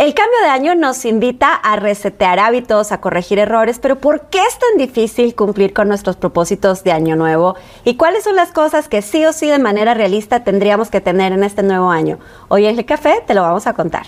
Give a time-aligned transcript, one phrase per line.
[0.00, 4.38] El cambio de año nos invita a resetear hábitos, a corregir errores, pero ¿por qué
[4.38, 7.54] es tan difícil cumplir con nuestros propósitos de año nuevo?
[7.84, 11.34] ¿Y cuáles son las cosas que sí o sí de manera realista tendríamos que tener
[11.34, 12.18] en este nuevo año?
[12.48, 14.06] Hoy en el café te lo vamos a contar.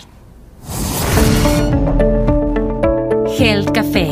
[3.38, 4.06] Health Café.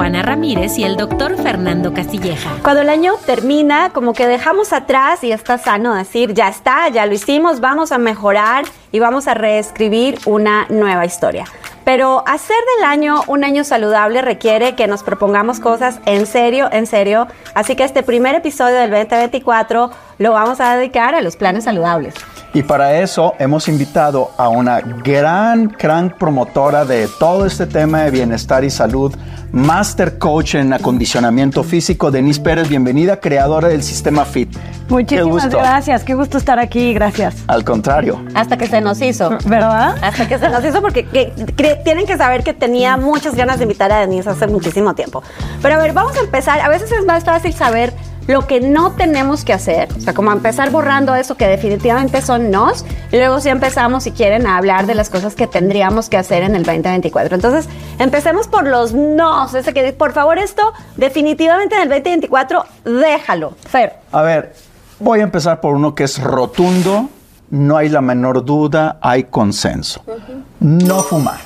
[0.00, 2.56] Juana Ramírez y el doctor Fernando Castilleja.
[2.62, 7.04] Cuando el año termina, como que dejamos atrás y está sano decir, ya está, ya
[7.04, 11.44] lo hicimos, vamos a mejorar y vamos a reescribir una nueva historia.
[11.84, 16.86] Pero hacer del año un año saludable requiere que nos propongamos cosas en serio, en
[16.86, 17.26] serio.
[17.52, 22.14] Así que este primer episodio del 2024 lo vamos a dedicar a los planes saludables.
[22.52, 28.10] Y para eso hemos invitado a una gran, gran promotora de todo este tema de
[28.10, 29.14] bienestar y salud,
[29.52, 32.68] Master Coach en acondicionamiento físico, Denise Pérez.
[32.68, 34.56] Bienvenida, creadora del sistema FIT.
[34.88, 37.36] Muchísimas gracias, qué gusto estar aquí, gracias.
[37.46, 38.24] Al contrario.
[38.34, 39.30] Hasta que se nos hizo.
[39.46, 39.96] ¿Verdad?
[40.02, 41.04] Hasta que se nos hizo porque
[41.84, 45.22] tienen que saber que tenía muchas ganas de invitar a Denise hace muchísimo tiempo.
[45.62, 46.60] Pero a ver, vamos a empezar.
[46.60, 47.92] A veces es más fácil saber
[48.26, 52.50] lo que no tenemos que hacer, o sea, como empezar borrando eso que definitivamente son
[52.50, 56.16] nos, y luego sí empezamos, si quieren, a hablar de las cosas que tendríamos que
[56.16, 57.34] hacer en el 2024.
[57.34, 58.94] Entonces, empecemos por los
[59.54, 63.54] ese que, por favor, esto definitivamente en el 2024, déjalo.
[63.68, 63.94] Fer.
[64.12, 64.54] A ver,
[65.00, 67.08] voy a empezar por uno que es rotundo,
[67.50, 70.04] no hay la menor duda, hay consenso.
[70.60, 71.40] No fumar.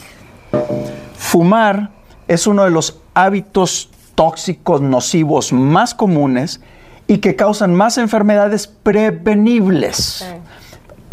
[1.16, 1.90] Fumar
[2.28, 6.60] es uno de los hábitos tóxicos nocivos más comunes
[7.06, 10.26] y que causan más enfermedades prevenibles.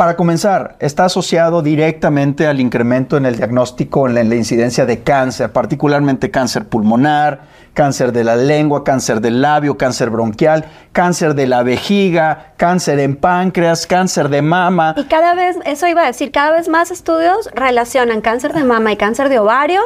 [0.02, 5.52] Para comenzar, está asociado directamente al incremento en el diagnóstico, en la, incidencia de cáncer,
[5.52, 7.42] particularmente cáncer pulmonar,
[7.76, 13.16] cáncer de la lengua, cáncer del labio, cáncer bronquial, cáncer de la vejiga, cáncer en
[13.16, 14.96] páncreas, cáncer de mama.
[14.98, 18.92] Y cada vez, eso iba a decir, cada vez más estudios relacionan cáncer de mama
[18.92, 19.82] y cáncer de ovario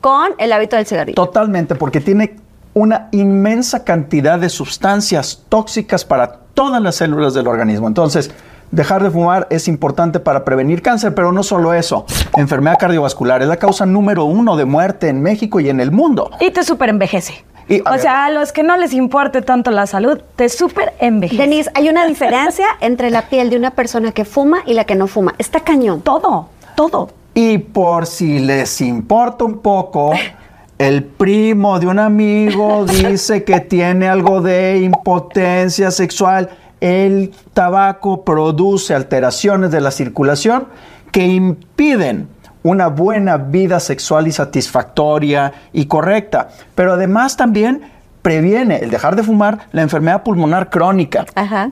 [0.00, 1.14] con el hábito del cigarrillo.
[1.14, 2.34] Totalmente, porque tiene
[2.74, 7.86] una inmensa cantidad de sustancias tóxicas para todas las células del organismo.
[7.86, 8.32] Entonces,
[8.70, 12.06] dejar de fumar es importante para prevenir cáncer, pero no solo eso.
[12.36, 16.30] Enfermedad cardiovascular es la causa número uno de muerte en México y en el mundo.
[16.40, 17.44] Y te super envejece.
[17.86, 21.42] o sea, a los que no les importe tanto la salud, te super envejece.
[21.42, 24.94] Denise, hay una diferencia entre la piel de una persona que fuma y la que
[24.94, 25.34] no fuma.
[25.38, 26.02] Está cañón.
[26.02, 27.10] Todo, todo.
[27.34, 30.12] Y por si les importa un poco,
[30.78, 36.50] el primo de un amigo dice que tiene algo de impotencia sexual.
[36.80, 40.66] El tabaco produce alteraciones de la circulación
[41.12, 42.28] que impiden
[42.62, 46.48] una buena vida sexual y satisfactoria y correcta.
[46.74, 47.82] Pero además también
[48.22, 51.24] previene el dejar de fumar la enfermedad pulmonar crónica.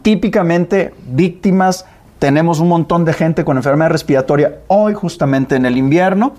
[0.02, 1.84] Típicamente víctimas,
[2.18, 6.34] tenemos un montón de gente con enfermedad respiratoria hoy justamente en el invierno.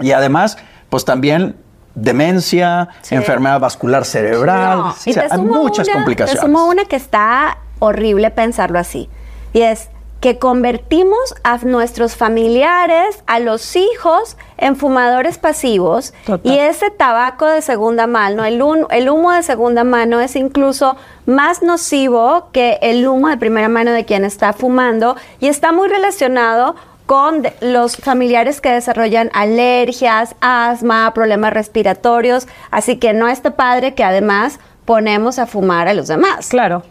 [0.00, 0.56] Y además,
[0.88, 1.56] pues también
[1.94, 4.94] demencia, enfermedad vascular cerebral.
[5.30, 6.40] hay muchas complicaciones.
[6.40, 9.08] Te sumo una que está horrible pensarlo así.
[9.52, 9.88] Y es
[10.24, 16.14] que convertimos a nuestros familiares, a los hijos, en fumadores pasivos.
[16.42, 18.54] Y ese tabaco de segunda mano, el,
[18.90, 20.96] el humo de segunda mano es incluso
[21.26, 25.88] más nocivo que el humo de primera mano de quien está fumando y está muy
[25.88, 26.74] relacionado
[27.04, 34.04] con los familiares que desarrollan alergias, asma, problemas respiratorios, así que no está padre que
[34.04, 36.48] además ponemos a fumar a los demás.
[36.48, 36.82] Claro.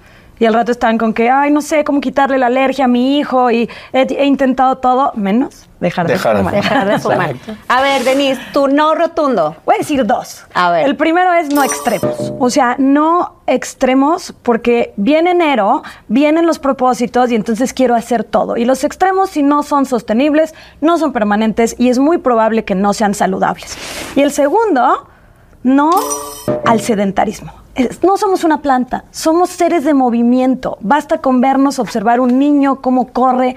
[0.44, 3.18] Y al rato están con que, ay, no sé cómo quitarle la alergia a mi
[3.18, 6.54] hijo y he, intentado todo, menos dejar de, fumar.
[6.54, 7.36] Dejar de fumar.
[7.70, 9.56] A ver, Denise, tu no rotundo.
[9.64, 10.44] Voy a decir dos.
[10.54, 10.86] A ver.
[10.86, 12.34] El primero es no extremos.
[12.40, 18.58] O sea, no extremos porque viene enero, vienen los propósitos y entonces quiero hacer todo.
[18.58, 22.76] Y los extremos, si no son sostenibles, no son permanentes y es muy probable que
[22.76, 23.78] no sean saludables.
[24.18, 25.08] Y el segundo,
[25.64, 25.92] no
[26.66, 27.63] al sedentarismo
[28.04, 30.78] no somos una planta, somos seres de movimiento.
[30.82, 33.56] Basta con vernos, observar un niño, cómo corre.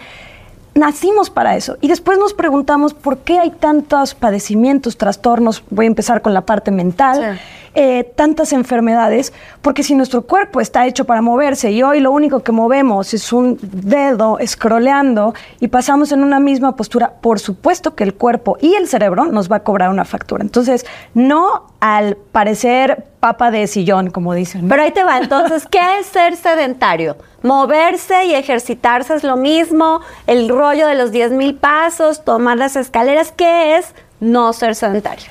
[0.75, 1.77] Nacimos para eso.
[1.81, 5.63] Y después nos preguntamos por qué hay tantos padecimientos, trastornos.
[5.71, 7.41] Voy a empezar con la parte mental.
[7.79, 12.43] Eh, tantas enfermedades, porque si nuestro cuerpo está hecho para moverse y hoy lo único
[12.43, 18.03] que movemos es un dedo scrolleando y pasamos en una misma postura, por supuesto que
[18.05, 20.43] el cuerpo y el cerebro nos va a cobrar una factura.
[20.43, 24.71] Entonces, no al parecer papa de sillón, como dicen.
[24.71, 27.19] Pero ahí te va, entonces, ¿qué es ser sedentario?
[27.43, 32.75] Moverse y ejercitarse es lo mismo, el rollo de los 10 mil pasos, tomar las
[32.75, 35.27] escaleras, ¿qué es no ser sedentario?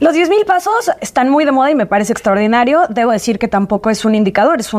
[0.00, 2.84] Los 10.000 pasos están muy de moda y me parece extraordinario.
[2.88, 4.72] Debo decir que tampoco es un indicador, es,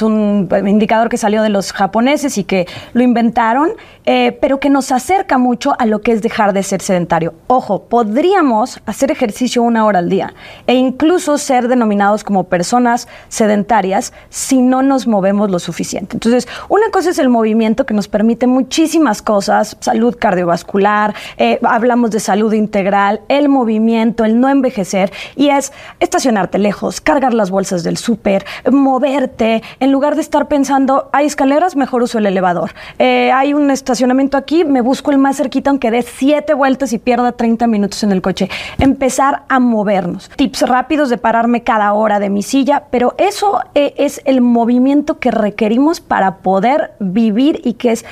[0.00, 3.72] un indicador que salió de los japoneses y que lo inventaron,
[4.06, 7.34] eh, pero que nos acerca mucho a lo que es dejar de ser sedentario.
[7.46, 10.32] Ojo, podríamos hacer ejercicio una hora al día
[10.66, 16.16] e incluso ser denominados como personas sedentarias si no nos movemos lo suficiente.
[16.16, 22.12] Entonces, una cosa es el movimiento que nos permite muchísimas cosas, salud cardiovascular, eh, hablamos
[22.12, 27.84] de salud integral, el movimiento, el no envejecer y es estacionarte lejos, cargar las bolsas
[27.84, 32.72] del súper, moverte, en lugar de estar pensando, hay escaleras, mejor uso el elevador.
[32.98, 36.98] Eh, hay un estacionamiento aquí, me busco el más cerquita aunque dé siete vueltas y
[36.98, 38.48] pierda 30 minutos en el coche.
[38.78, 40.30] Empezar a movernos.
[40.36, 45.18] Tips rápidos de pararme cada hora de mi silla, pero eso eh, es el movimiento
[45.18, 48.04] que requerimos para poder vivir y que es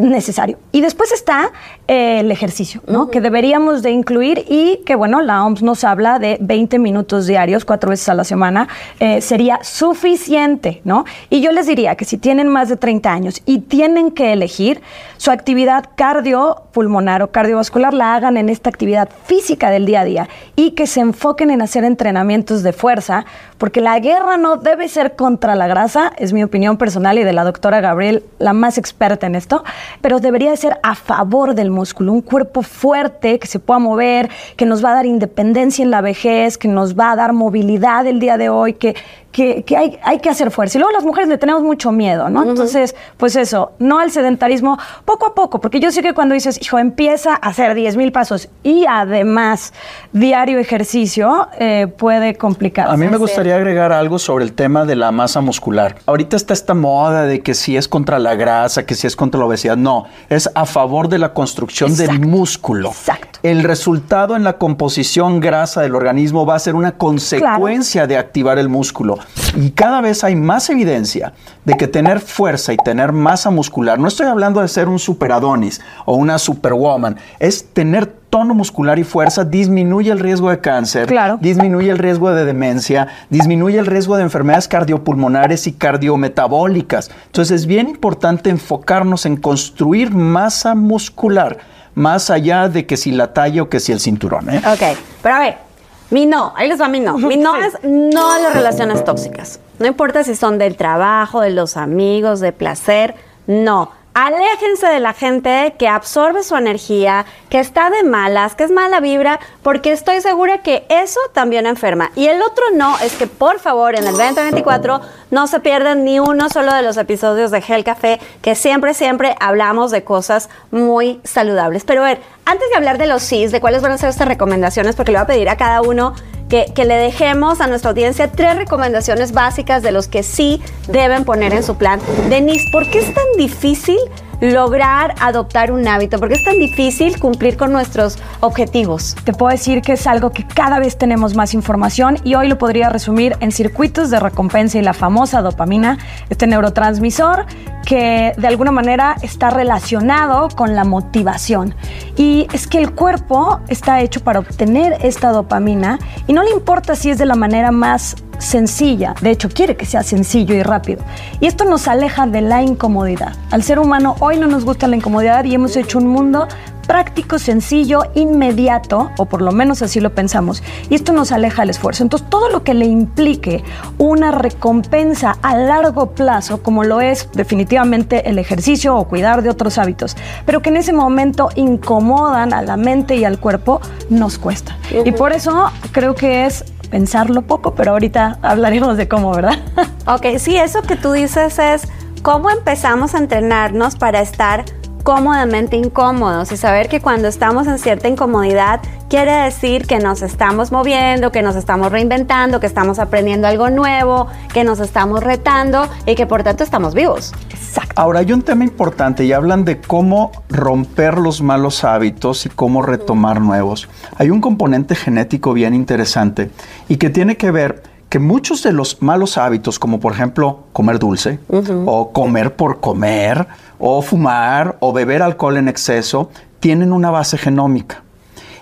[0.00, 0.58] necesario.
[0.72, 1.52] Y después está
[1.88, 3.10] eh, el ejercicio, ¿no?
[3.10, 7.64] Que deberíamos de incluir y que, bueno, la OMS nos habla de 20 minutos diarios,
[7.64, 8.68] cuatro veces a la semana,
[8.98, 11.04] eh, sería suficiente, ¿no?
[11.28, 14.80] Y yo les diría que si tienen más de 30 años y tienen que elegir
[15.16, 20.28] su actividad cardiopulmonar o cardiovascular, la hagan en esta actividad física del día a día
[20.56, 23.26] y que se enfoquen en hacer entrenamientos de fuerza,
[23.58, 27.32] porque la guerra no debe ser contra la grasa, es mi opinión personal y de
[27.32, 29.64] la doctora Gabriel, la más experta en esto,
[30.00, 34.66] pero debería ser a favor del músculo, un cuerpo fuerte que se pueda mover, que
[34.66, 38.20] nos va a dar independencia en la vejez, que nos va a dar movilidad el
[38.20, 38.94] día de hoy, que,
[39.32, 40.78] que, hay, hay, que hacer fuerza.
[40.78, 42.42] Y luego las mujeres le tenemos mucho miedo, ¿no?
[42.42, 46.60] Entonces, pues eso, no al sedentarismo, poco a poco, porque yo sé que cuando dices,
[46.60, 49.72] hijo, empieza a hacer 10 mil pasos y además
[50.12, 52.88] diario ejercicio, eh, puede complicar.
[52.88, 55.96] A mí me gustaría agregar algo sobre el tema de la masa muscular.
[56.06, 59.38] Ahorita está esta moda de que si es contra la grasa, que si es contra
[59.38, 59.76] la obesidad.
[59.76, 62.88] No, es a favor de la construcción del músculo.
[62.88, 63.38] Exacto.
[63.42, 68.58] El resultado en la composición grasa del organismo va a ser una consecuencia de activar
[68.58, 69.19] el músculo.
[69.56, 71.32] Y cada vez hay más evidencia
[71.64, 75.32] de que tener fuerza y tener masa muscular, no estoy hablando de ser un super
[75.32, 81.12] Adonis o una superwoman, es tener tono muscular y fuerza disminuye el riesgo de cáncer,
[81.40, 87.10] disminuye el riesgo de demencia, disminuye el riesgo de enfermedades cardiopulmonares y cardiometabólicas.
[87.26, 91.58] Entonces es bien importante enfocarnos en construir masa muscular,
[91.94, 94.48] más allá de que si la talla o que si el cinturón.
[94.48, 94.62] ¿eh?
[94.64, 95.69] Ok, pero a ver,
[96.10, 97.16] mi no, ahí les va mi no.
[97.18, 99.60] Mi no es no a las relaciones tóxicas.
[99.78, 103.14] No importa si son del trabajo, de los amigos, de placer,
[103.46, 103.92] no.
[104.12, 108.98] Aléjense de la gente que absorbe su energía, que está de malas, que es mala
[108.98, 112.10] vibra, porque estoy segura que eso también enferma.
[112.16, 116.18] Y el otro no es que por favor en el 2024 no se pierdan ni
[116.18, 121.20] uno solo de los episodios de Gel Café, que siempre, siempre hablamos de cosas muy
[121.22, 121.84] saludables.
[121.84, 124.26] Pero a ver, antes de hablar de los CIS, de cuáles van a ser estas
[124.26, 126.14] recomendaciones, porque le voy a pedir a cada uno
[126.50, 131.54] que, le dejemos a nuestra audiencia tres recomendaciones básicas de los que sí deben poner
[131.54, 132.00] en su plan.
[132.28, 133.98] Denise, ¿por qué es tan difícil
[134.40, 136.18] lograr adoptar un hábito?
[136.18, 139.16] ¿Por qué es tan difícil cumplir con nuestros objetivos?
[139.24, 142.58] Te puedo decir que es algo que cada vez tenemos más información y hoy lo
[142.58, 145.98] podría resumir en circuitos de recompensa y la famosa dopamina,
[146.28, 147.46] este neurotransmisor
[147.84, 151.74] que de alguna manera está relacionado con la motivación.
[152.16, 156.94] Y es que el cuerpo está hecho para obtener esta dopamina y no le importa
[156.94, 161.04] si es de la manera más sencilla, de hecho quiere que sea sencillo y rápido.
[161.40, 163.34] Y esto nos aleja de la incomodidad.
[163.50, 166.48] Al ser humano hoy no nos gusta la incomodidad y hemos hecho un mundo
[166.90, 171.70] práctico, sencillo, inmediato, o por lo menos así lo pensamos, y esto nos aleja del
[171.70, 172.02] esfuerzo.
[172.02, 173.62] Entonces, todo lo que le implique
[173.98, 179.78] una recompensa a largo plazo, como lo es definitivamente el ejercicio o cuidar de otros
[179.78, 184.76] hábitos, pero que en ese momento incomodan a la mente y al cuerpo, nos cuesta.
[185.04, 189.58] Y por eso creo que es pensarlo poco, pero ahorita hablaremos de cómo, ¿verdad?
[190.06, 191.88] ok, sí, eso que tú dices es
[192.22, 194.64] cómo empezamos a entrenarnos para estar
[195.02, 200.70] cómodamente incómodos y saber que cuando estamos en cierta incomodidad quiere decir que nos estamos
[200.70, 206.14] moviendo, que nos estamos reinventando, que estamos aprendiendo algo nuevo, que nos estamos retando y
[206.14, 207.32] que por tanto estamos vivos.
[207.50, 207.92] Exacto.
[207.96, 212.82] Ahora hay un tema importante y hablan de cómo romper los malos hábitos y cómo
[212.82, 213.88] retomar nuevos.
[214.16, 216.50] Hay un componente genético bien interesante
[216.88, 220.98] y que tiene que ver que muchos de los malos hábitos, como por ejemplo comer
[220.98, 221.38] dulce
[221.86, 223.46] o comer por comer,
[223.78, 228.02] o fumar o beber alcohol en exceso tienen una base genómica.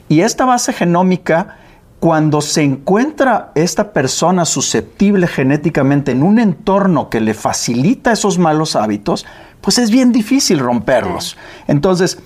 [0.08, 1.56] Y esta base genómica,
[1.98, 8.76] cuando se encuentra esta persona susceptible genéticamente en un entorno que le facilita esos malos
[8.76, 9.24] hábitos,
[9.62, 11.38] pues es bien difícil romperlos.
[11.66, 12.18] Entonces,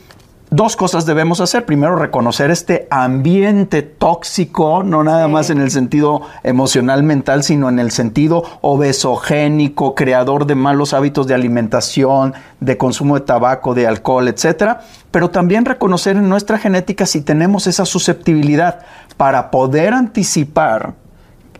[0.52, 1.64] dos cosas debemos hacer.
[1.64, 7.78] Primero, reconocer este ambiente tóxico, no nada más en el sentido emocional, mental, sino en
[7.78, 14.28] el sentido obesogénico, creador de malos hábitos de alimentación, de consumo de tabaco, de alcohol,
[14.28, 14.82] etcétera.
[15.10, 18.80] Pero también reconocer en nuestra genética si tenemos esa susceptibilidad
[19.16, 20.94] para poder anticipar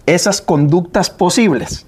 [0.05, 1.87] esas conductas posibles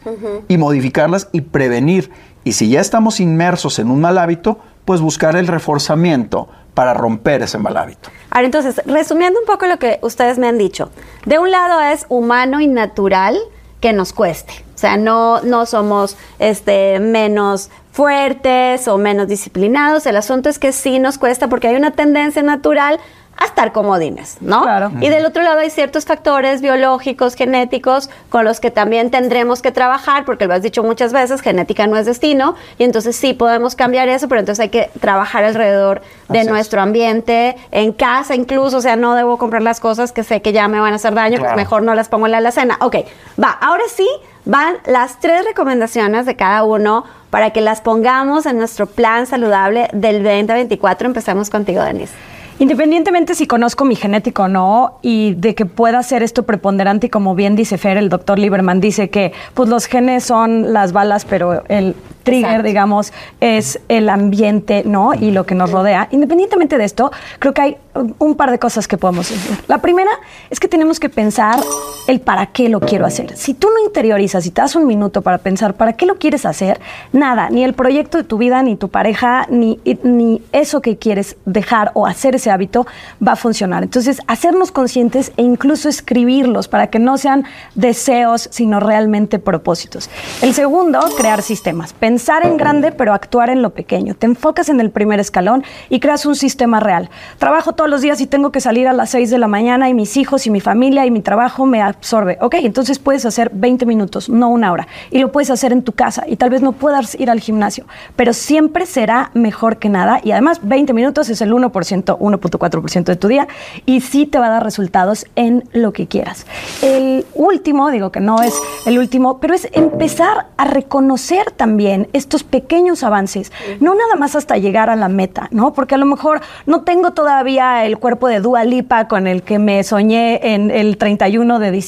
[0.49, 2.11] y modificarlas y prevenir.
[2.45, 7.43] Y si ya estamos inmersos en un mal hábito, pues buscar el reforzamiento para romper
[7.43, 8.11] ese mal hábito.
[8.31, 10.91] Ahora, entonces, resumiendo un poco lo que ustedes me han dicho,
[11.25, 13.39] de un lado es humano y natural
[13.81, 14.65] que nos cueste.
[14.75, 20.05] O sea, no, no somos este, menos fuertes o menos disciplinados.
[20.07, 22.99] El asunto es que sí nos cuesta porque hay una tendencia natural
[23.37, 24.63] a estar comodines, ¿no?
[24.63, 24.93] Claro.
[25.01, 29.73] Y del otro lado hay ciertos factores biológicos, genéticos, con los que también tendremos que
[29.73, 33.75] trabajar, porque lo has dicho muchas veces, genética no es destino, y entonces sí podemos
[33.77, 36.53] cambiar eso, pero entonces hay que trabajar alrededor de Así es.
[36.53, 40.53] nuestro ambiente, en casa incluso, o sea, no debo comprar las cosas que sé que
[40.53, 41.55] ya me van a hacer daño, Claro.
[41.55, 42.77] pues mejor no las pongo en la alacena.
[42.81, 42.97] Ok,
[43.43, 44.09] va, ahora sí
[44.45, 49.89] van las tres recomendaciones de cada uno para que las pongamos en nuestro plan saludable
[49.93, 51.07] del 2024.
[51.09, 52.13] Empezamos contigo, Denise.
[52.61, 57.11] Independientemente si conozco mi genético o no y de que pueda ser esto preponderante y
[57.11, 61.25] como bien dice Fer, el doctor Lieberman dice que pues los genes son las balas,
[61.25, 62.69] pero el trigger, Exacto.
[62.69, 65.15] digamos, es el ambiente, ¿no?
[65.15, 66.09] Y lo que nos rodea.
[66.13, 69.59] Independientemente de esto, creo que hay un- un par de cosas que podemos decir.
[69.67, 70.11] La primera
[70.49, 71.61] es que tenemos que pensar
[72.07, 73.37] el para qué lo quiero hacer.
[73.37, 76.47] Si tú no interiorizas y te das un minuto para pensar para qué lo quieres
[76.47, 76.81] hacer,
[77.13, 81.37] nada, ni el proyecto de tu vida, ni tu pareja, ni, ni eso que quieres
[81.45, 82.87] dejar o hacer ese hábito
[83.27, 83.83] va a funcionar.
[83.83, 87.45] Entonces, hacernos conscientes e incluso escribirlos para que no sean
[87.75, 90.11] deseos, sino realmente propósitos.
[90.43, 91.93] El segundo, crear sistemas.
[91.93, 94.15] Pensar en grande, pero actuar en lo pequeño.
[94.15, 97.11] Te enfocas en el primer escalón y creas un sistema real.
[97.39, 99.95] Trabajo todos los días y tengo que salir a las 6 de la mañana y
[99.95, 102.39] mis hijos y mi familia y mi trabajo me absorbe.
[102.41, 104.87] Ok, entonces puedes hacer 20 minutos, no una hora.
[105.11, 107.85] Y lo puedes hacer en tu casa y tal vez no puedas ir al gimnasio,
[108.17, 110.21] pero siempre será mejor que nada.
[110.23, 111.71] Y además 20 minutos es el 1%,
[112.19, 113.49] 1.4% de tu día
[113.87, 116.47] y sí te va a dar resultados en lo que quieras.
[116.83, 118.55] El último, digo que no es
[118.87, 124.57] el último, pero es empezar a reconocer también estos pequeños avances, no nada más hasta
[124.57, 125.73] llegar a la meta, ¿no?
[125.73, 129.59] Porque a lo mejor no tengo todavía el cuerpo de Dua Lipa con el que
[129.59, 131.84] me soñé en el 31 de diciembre,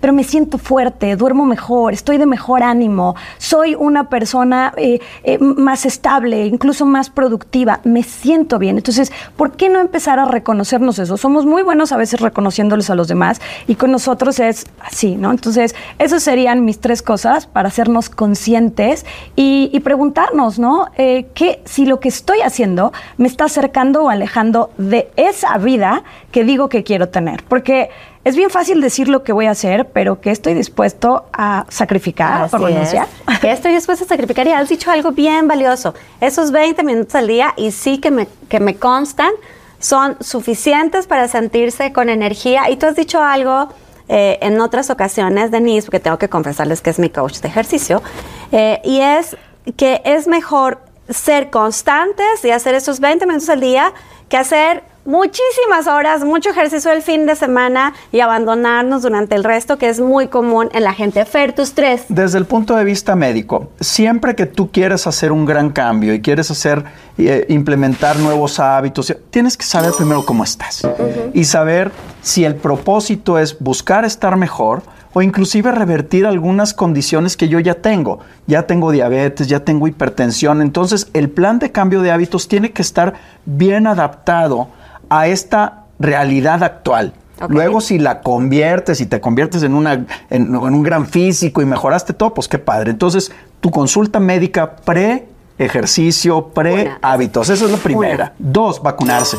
[0.00, 5.38] pero me siento fuerte, duermo mejor, estoy de mejor ánimo, soy una persona eh, eh,
[5.38, 8.76] más estable, incluso más productiva, me siento bien.
[8.76, 11.16] Entonces, ¿por qué no empezar a reconocernos eso?
[11.16, 15.30] Somos muy buenos a veces reconociéndoles a los demás y con nosotros es así, ¿no?
[15.30, 20.86] Entonces, esas serían mis tres cosas para hacernos conscientes y, preguntarnos, ¿no?
[20.96, 26.02] Eh, ¿qué, si lo que estoy haciendo me está acercando o alejando de esa vida
[26.32, 27.44] que digo que quiero tener?
[27.44, 27.90] Porque
[28.26, 32.42] es bien fácil decir lo que voy a hacer, pero que estoy dispuesto a sacrificar
[32.42, 33.06] Así renunciar.
[33.28, 33.38] es.
[33.40, 35.94] Que estoy dispuesta a sacrificar y has dicho algo bien valioso.
[36.20, 39.30] Esos 20 minutos al día y sí que me, que me constan
[39.78, 42.68] son suficientes para sentirse con energía.
[42.68, 43.68] Y tú has dicho algo
[44.08, 48.02] eh, en otras ocasiones, Denise, porque tengo que confesarles que es mi coach de ejercicio,
[48.50, 49.36] eh, y es
[49.76, 53.92] que es mejor ser constantes y hacer esos 20 minutos al día
[54.28, 59.78] que hacer muchísimas horas, mucho ejercicio el fin de semana y abandonarnos durante el resto,
[59.78, 61.24] que es muy común en la gente.
[61.24, 62.04] Fer, tus tres.
[62.08, 66.20] Desde el punto de vista médico, siempre que tú quieres hacer un gran cambio y
[66.20, 66.84] quieres hacer,
[67.18, 70.82] eh, implementar nuevos hábitos, tienes que saber primero cómo estás
[71.32, 74.82] y saber si el propósito es buscar estar mejor
[75.12, 78.18] o inclusive revertir algunas condiciones que yo ya tengo.
[78.46, 80.60] Ya tengo diabetes, ya tengo hipertensión.
[80.60, 83.14] Entonces, el plan de cambio de hábitos tiene que estar
[83.46, 84.68] bien adaptado
[85.08, 87.12] a esta realidad actual.
[87.48, 91.66] Luego, si la conviertes y te conviertes en, una, en, en un gran físico y
[91.66, 92.90] mejoraste todo, pues qué padre.
[92.90, 97.50] Entonces, tu consulta médica pre-ejercicio, pre-hábitos.
[97.50, 98.32] Esa es la primera.
[98.38, 99.36] Dos, vacunarse.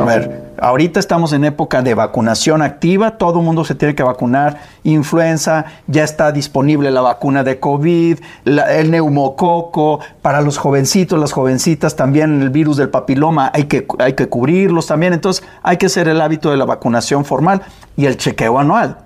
[0.00, 4.04] A ver, ahorita estamos en época de vacunación activa, todo el mundo se tiene que
[4.04, 11.18] vacunar, influenza, ya está disponible la vacuna de COVID, la- el neumococo, para los jovencitos,
[11.18, 15.78] las jovencitas también el virus del papiloma, hay que, hay que cubrirlos también, entonces hay
[15.78, 17.62] que hacer el hábito de la vacunación formal
[17.96, 18.98] y el chequeo anual.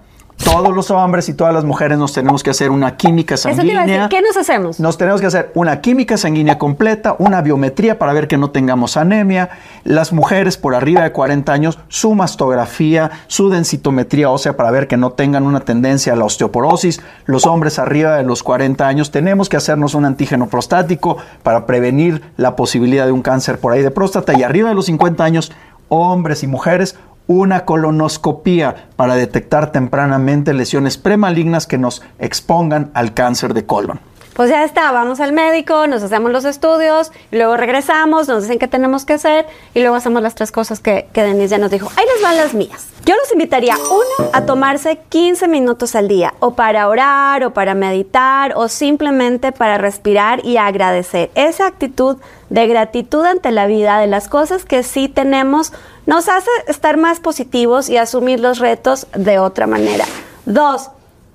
[0.45, 4.09] Todos los hombres y todas las mujeres nos tenemos que hacer una química sanguínea.
[4.09, 4.81] ¿qué nos hacemos?
[4.81, 8.97] Nos tenemos que hacer una química sanguínea completa, una biometría para ver que no tengamos
[8.97, 9.51] anemia.
[9.85, 14.97] Las mujeres por arriba de 40 años, su mastografía, su densitometría ósea para ver que
[14.97, 17.01] no tengan una tendencia a la osteoporosis.
[17.25, 22.23] Los hombres arriba de los 40 años tenemos que hacernos un antígeno prostático para prevenir
[22.37, 24.39] la posibilidad de un cáncer por ahí de próstata.
[24.39, 25.53] Y arriba de los 50 años,
[25.89, 33.55] hombres y mujeres, una colonoscopía para detectar tempranamente lesiones premalignas que nos expongan al cáncer
[33.55, 34.01] de colon.
[34.35, 38.59] Pues ya está, vamos al médico, nos hacemos los estudios, y luego regresamos, nos dicen
[38.59, 41.71] qué tenemos que hacer y luego hacemos las tres cosas que, que Denise ya nos
[41.71, 41.91] dijo.
[41.97, 42.89] Ahí les van las mías.
[43.05, 47.75] Yo los invitaría, uno, a tomarse 15 minutos al día, o para orar, o para
[47.75, 51.31] meditar, o simplemente para respirar y agradecer.
[51.35, 52.17] Esa actitud
[52.49, 55.73] de gratitud ante la vida, de las cosas que sí tenemos,
[56.07, 60.07] nos hace estar más positivos y asumir los retos de otra manera.
[60.47, 60.91] Dos,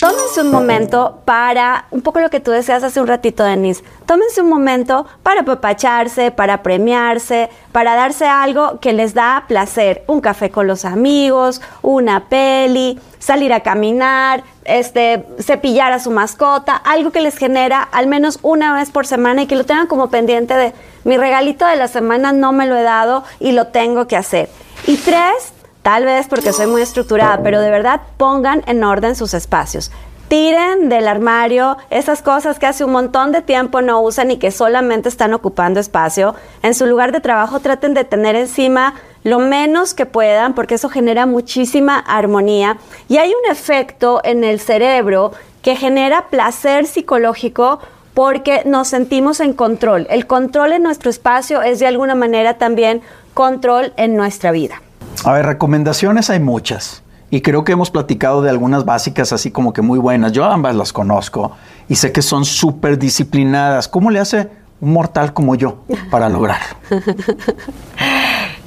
[0.07, 4.41] tómense un momento para, un poco lo que tú deseas hace un ratito, Denise, tómense
[4.41, 10.49] un momento para apapacharse, para premiarse, para darse algo que les da placer, un café
[10.49, 17.19] con los amigos, una peli, salir a caminar, este, cepillar a su mascota, algo que
[17.19, 20.73] les genera al menos una vez por semana y que lo tengan como pendiente de
[21.03, 24.47] mi regalito de la semana no me lo he dado y lo tengo que hacer.
[24.85, 25.51] Y tres,
[25.87, 29.89] tal vez porque soy muy estructurada, pero de verdad pongan en orden sus espacios.
[30.27, 34.51] Tiren del armario esas cosas que hace un montón de tiempo no usan y que
[34.51, 36.35] solamente están ocupando espacio.
[36.61, 40.89] En su lugar de trabajo traten de tener encima lo menos que puedan porque eso
[40.89, 42.79] genera muchísima armonía.
[43.07, 47.79] Y hay un efecto en el cerebro que genera placer psicológico
[48.13, 50.05] porque nos sentimos en control.
[50.09, 53.01] El control en nuestro espacio es de alguna manera también
[53.33, 54.81] control en nuestra vida.
[55.27, 57.03] A ver, recomendaciones hay muchas.
[57.29, 60.31] Y creo que hemos platicado de algunas básicas así como que muy buenas.
[60.31, 61.51] Yo ambas las conozco
[61.89, 63.89] y sé que son súper disciplinadas.
[63.89, 66.77] ¿Cómo le hace un mortal como yo para lograrlo?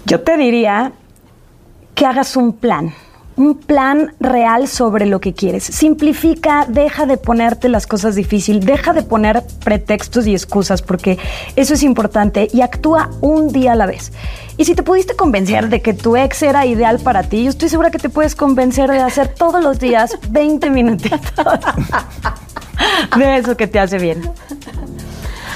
[0.05, 0.93] Yo te diría
[1.95, 2.93] que hagas un plan
[3.41, 5.65] un plan real sobre lo que quieres.
[5.65, 11.19] Simplifica, deja de ponerte las cosas difíciles, deja de poner pretextos y excusas, porque
[11.57, 14.13] eso es importante, y actúa un día a la vez.
[14.59, 17.71] Y si te pudiste convencer de que tu ex era ideal para ti, yo estoy
[17.71, 21.47] segura que te puedes convencer de hacer todos los días 20 minutitos
[23.17, 24.21] de eso que te hace bien.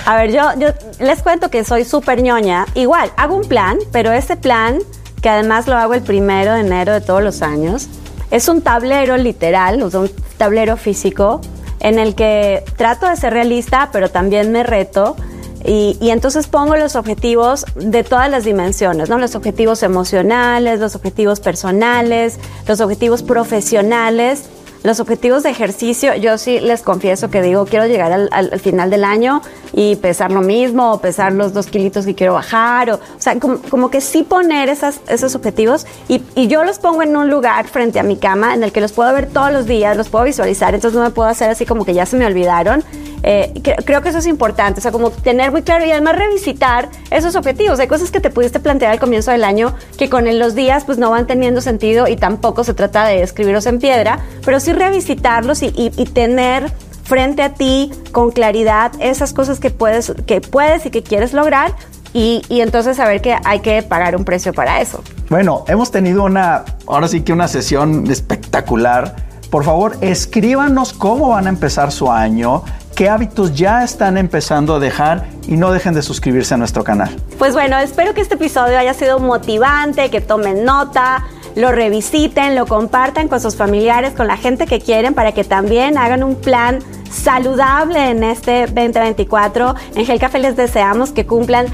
[0.06, 0.68] A ver, yo, yo
[1.00, 2.64] les cuento que soy súper ñoña.
[2.74, 4.78] Igual, hago un plan, pero ese plan
[5.24, 7.88] que además lo hago el primero de enero de todos los años.
[8.30, 11.40] Es un tablero literal, un tablero físico
[11.80, 15.16] en el que trato de ser realista, pero también me reto.
[15.64, 19.16] Y, y, entonces pongo los objetivos de todas las dimensiones, ¿no?
[19.16, 24.50] Los objetivos emocionales, los objetivos personales, los objetivos profesionales
[24.84, 29.02] los objetivos de ejercicio, yo sí les confieso que digo, quiero llegar al, final del
[29.02, 29.40] año
[29.72, 33.40] y pesar lo mismo, o pesar los dos kilitos que quiero bajar, o, o sea,
[33.40, 37.66] como, que sí poner esas, esos objetivos y, y, yo los pongo en un lugar
[37.66, 40.26] frente a mi cama en el que los puedo ver todos los días, los puedo
[40.26, 42.84] visualizar, entonces no me puedo hacer así como que ya se me olvidaron
[43.26, 43.54] eh,
[43.86, 47.36] creo, que eso es importante, o sea, como tener muy claro y además revisitar esos
[47.36, 47.80] objetivos.
[47.80, 50.98] Hay cosas que te pudiste plantear al comienzo del año que con los días pues
[50.98, 55.62] no van teniendo sentido y tampoco se trata de escribirlos en piedra, pero sí revisitarlos
[55.62, 56.72] y, tener
[57.04, 61.74] frente a ti con claridad esas cosas que puedes, que puedes y que quieres lograr
[62.12, 65.02] y, y, entonces saber que hay que pagar un precio para eso.
[65.28, 69.16] Bueno, hemos tenido una, ahora sí que una sesión espectacular.
[69.50, 72.62] Por favor, escríbanos cómo van a empezar su año,
[72.94, 77.14] qué hábitos ya están empezando a dejar y no dejen de suscribirse a nuestro canal.
[77.38, 82.66] Pues bueno, espero que este episodio haya sido motivante, que tomen nota, lo revisiten, lo
[82.66, 86.80] compartan con sus familiares, con la gente que quieren para que también hagan un plan
[87.10, 89.74] saludable en este 2024.
[89.94, 91.66] En Gel Café les deseamos que cumplan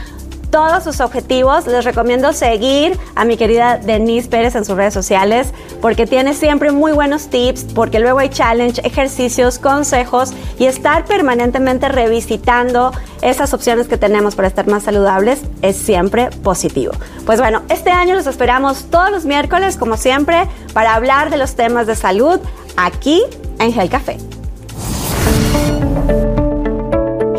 [0.51, 1.67] todos sus objetivos.
[1.67, 6.73] Les recomiendo seguir a mi querida Denise Pérez en sus redes sociales porque tiene siempre
[6.73, 13.89] muy buenos tips, porque luego hay challenge, ejercicios, consejos y estar permanentemente revisitando esas opciones
[13.89, 16.93] que tenemos para estar más saludables es siempre positivo.
[17.27, 21.55] Pues bueno, este año los esperamos todos los miércoles, como siempre, para hablar de los
[21.55, 22.41] temas de salud
[22.77, 23.23] aquí
[23.59, 24.17] en Gel Café.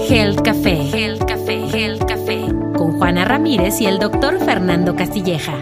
[0.08, 5.54] Gel Café, Gel Café, Gel Café, con Juana Ramírez y el doctor Fernando Castilleja.